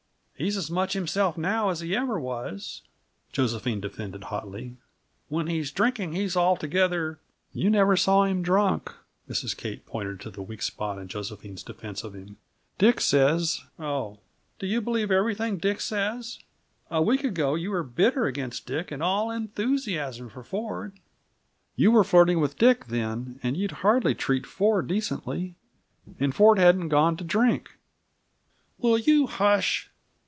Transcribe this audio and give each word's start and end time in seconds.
"He's 0.33 0.57
as 0.57 0.71
much 0.71 0.93
himself 0.93 1.37
now 1.37 1.69
as 1.69 1.83
ever 1.83 2.17
he 2.17 2.23
was," 2.23 2.81
Josephine 3.31 3.79
defended 3.79 4.23
hotly. 4.23 4.77
"When 5.29 5.45
he's 5.45 5.69
drinking 5.71 6.13
he's 6.13 6.35
altogether" 6.35 7.19
"You 7.53 7.69
never 7.69 7.95
saw 7.95 8.23
him 8.23 8.41
drunk," 8.41 8.91
Mrs. 9.29 9.55
Kate 9.55 9.85
pointed 9.85 10.19
to 10.21 10.31
the 10.31 10.41
weak 10.41 10.63
spot 10.63 10.97
in 10.97 11.07
Josephine's 11.09 11.61
defense 11.61 12.03
of 12.03 12.15
him. 12.15 12.37
"Dick 12.79 13.01
says" 13.01 13.61
"Oh, 13.79 14.17
do 14.57 14.65
you 14.65 14.81
believe 14.81 15.11
everything 15.11 15.59
Dick 15.59 15.79
says? 15.79 16.39
A 16.89 17.03
week 17.03 17.23
ago 17.23 17.53
you 17.53 17.69
were 17.69 17.83
bitter 17.83 18.25
against 18.25 18.65
Dick 18.65 18.89
and 18.91 19.03
all 19.03 19.29
enthusiasm 19.29 20.27
for 20.27 20.41
Ford." 20.43 20.93
"You 21.75 21.91
were 21.91 22.03
flirting 22.03 22.39
with 22.41 22.57
Dick 22.57 22.85
then, 22.87 23.39
and 23.43 23.55
you'd 23.57 23.71
hardly 23.85 24.15
treat 24.15 24.47
Ford 24.47 24.87
decently. 24.87 25.53
And 26.19 26.33
Ford 26.33 26.57
hadn't 26.57 26.89
gone 26.89 27.15
to 27.17 27.23
drink" 27.23 27.77
"Will 28.79 28.97
you 28.97 29.27
hush?" 29.27 29.89